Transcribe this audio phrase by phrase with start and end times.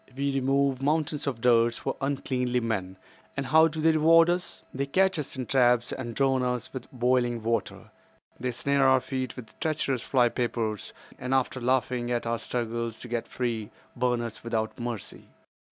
[0.17, 2.97] We remove mountains of dirt for uncleanly men,
[3.37, 4.63] and how do they reward us?
[4.73, 7.91] They catch us in traps and drown us with boiling water.
[8.39, 13.07] They snare our feet with treacherous fly papers, and after laughing at our struggles to
[13.09, 15.27] get free, burn us without mercy.